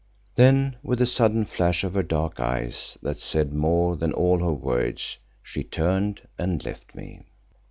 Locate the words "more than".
3.53-4.13